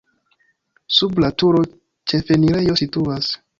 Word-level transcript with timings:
Sub 0.99 1.19
la 1.25 1.29
turo 1.43 1.63
ĉefenirejo 2.13 2.81
situas. 2.85 3.33